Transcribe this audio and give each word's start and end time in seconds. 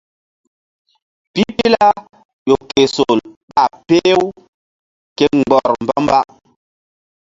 Pipila 1.33 1.87
ƴo 2.47 2.55
ke 2.69 2.81
sol 2.95 3.19
ɓa 3.53 3.63
peh-u 3.87 4.27
ke 5.17 5.23
mgbɔr 5.39 5.69
mba-mba. 5.83 6.19